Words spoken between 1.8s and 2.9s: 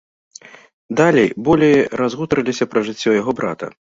разгутарыліся пра